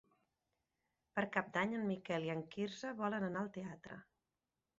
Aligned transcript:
Per 1.19 1.23
Cap 1.35 1.51
d'Any 1.57 1.75
en 1.81 1.85
Miquel 1.89 2.25
i 2.29 2.33
en 2.37 2.41
Quirze 2.57 2.95
volen 3.03 3.27
anar 3.29 3.45
al 3.45 3.53
teatre. 3.61 4.01